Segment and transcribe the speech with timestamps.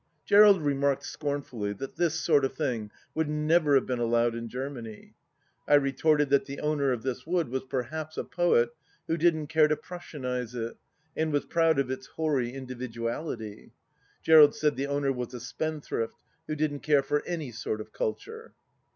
[0.25, 5.13] Gerald remarked scornfully that this sort of thing would never have been allowed in Germany.
[5.67, 8.71] I retorted that the owner of this wood was perhaps a poet
[9.05, 10.75] who didn't care to Prussianize it,
[11.15, 13.73] and was proud of its hoary individuality.
[14.23, 16.15] Gerald said the owner was a spendthrift,
[16.47, 18.53] who didn't care for any sort of culture.